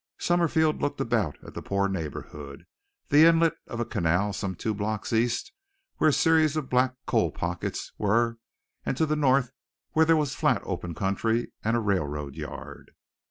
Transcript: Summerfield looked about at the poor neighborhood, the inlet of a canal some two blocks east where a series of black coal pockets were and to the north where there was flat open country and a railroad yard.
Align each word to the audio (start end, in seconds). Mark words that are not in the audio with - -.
Summerfield 0.17 0.81
looked 0.81 0.99
about 0.99 1.37
at 1.45 1.53
the 1.53 1.61
poor 1.61 1.87
neighborhood, 1.87 2.65
the 3.09 3.23
inlet 3.25 3.53
of 3.67 3.79
a 3.79 3.85
canal 3.85 4.33
some 4.33 4.55
two 4.55 4.73
blocks 4.73 5.13
east 5.13 5.51
where 5.97 6.09
a 6.09 6.11
series 6.11 6.57
of 6.57 6.71
black 6.71 6.95
coal 7.05 7.29
pockets 7.31 7.93
were 7.99 8.39
and 8.83 8.97
to 8.97 9.05
the 9.05 9.15
north 9.15 9.51
where 9.91 10.05
there 10.07 10.17
was 10.17 10.33
flat 10.33 10.63
open 10.65 10.95
country 10.95 11.51
and 11.63 11.77
a 11.77 11.81
railroad 11.81 12.33
yard. 12.33 12.95